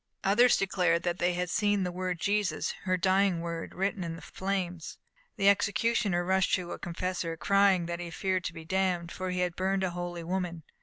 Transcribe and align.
Others 0.23 0.57
declared 0.57 1.03
that 1.03 1.19
they 1.19 1.35
had 1.35 1.51
seen 1.51 1.83
the 1.83 1.91
word 1.91 2.19
Jesus 2.19 2.71
her 2.85 2.97
dying 2.97 3.39
word 3.39 3.75
written 3.75 4.03
in 4.03 4.15
the 4.15 4.21
flames. 4.23 4.97
The 5.35 5.47
executioner 5.47 6.25
rushed 6.25 6.55
to 6.55 6.71
a 6.71 6.79
confessor 6.79 7.37
crying 7.37 7.85
that 7.85 7.99
he 7.99 8.09
feared 8.09 8.43
to 8.45 8.53
be 8.55 8.65
damned, 8.65 9.11
for 9.11 9.29
he 9.29 9.41
had 9.41 9.55
burned 9.55 9.83
a 9.83 9.91
holy 9.91 10.23
woman. 10.23 10.63